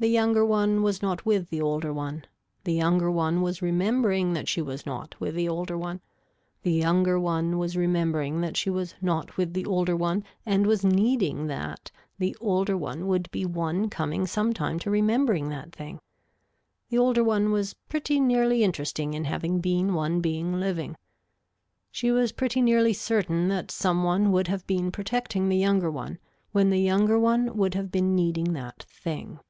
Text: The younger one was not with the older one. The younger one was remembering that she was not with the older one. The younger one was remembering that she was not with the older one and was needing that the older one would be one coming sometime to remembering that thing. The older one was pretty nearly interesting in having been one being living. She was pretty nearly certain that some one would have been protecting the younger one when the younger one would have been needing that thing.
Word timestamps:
The 0.00 0.06
younger 0.06 0.46
one 0.46 0.84
was 0.84 1.02
not 1.02 1.26
with 1.26 1.50
the 1.50 1.60
older 1.60 1.92
one. 1.92 2.24
The 2.62 2.72
younger 2.72 3.10
one 3.10 3.42
was 3.42 3.60
remembering 3.62 4.32
that 4.34 4.46
she 4.48 4.62
was 4.62 4.86
not 4.86 5.16
with 5.18 5.34
the 5.34 5.48
older 5.48 5.76
one. 5.76 6.00
The 6.62 6.70
younger 6.70 7.18
one 7.18 7.58
was 7.58 7.76
remembering 7.76 8.40
that 8.42 8.56
she 8.56 8.70
was 8.70 8.94
not 9.00 9.36
with 9.36 9.54
the 9.54 9.66
older 9.66 9.96
one 9.96 10.22
and 10.46 10.68
was 10.68 10.84
needing 10.84 11.48
that 11.48 11.90
the 12.16 12.36
older 12.40 12.76
one 12.76 13.08
would 13.08 13.28
be 13.32 13.44
one 13.44 13.90
coming 13.90 14.24
sometime 14.24 14.78
to 14.78 14.88
remembering 14.92 15.48
that 15.48 15.74
thing. 15.74 15.98
The 16.90 16.98
older 16.98 17.24
one 17.24 17.50
was 17.50 17.74
pretty 17.88 18.20
nearly 18.20 18.62
interesting 18.62 19.14
in 19.14 19.24
having 19.24 19.58
been 19.60 19.94
one 19.94 20.20
being 20.20 20.60
living. 20.60 20.94
She 21.90 22.12
was 22.12 22.30
pretty 22.30 22.62
nearly 22.62 22.92
certain 22.92 23.48
that 23.48 23.72
some 23.72 24.04
one 24.04 24.30
would 24.30 24.46
have 24.46 24.64
been 24.64 24.92
protecting 24.92 25.48
the 25.48 25.56
younger 25.56 25.90
one 25.90 26.20
when 26.52 26.70
the 26.70 26.78
younger 26.80 27.18
one 27.18 27.56
would 27.56 27.74
have 27.74 27.90
been 27.90 28.14
needing 28.14 28.52
that 28.52 28.84
thing. 28.88 29.40